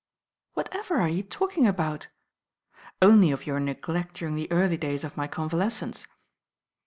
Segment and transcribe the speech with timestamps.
[0.55, 2.07] "Whatever are you talking about?"
[3.03, 6.07] "Only of your neglect during the early days of my convalescence."